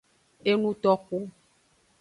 Enutoxu. 0.49 1.17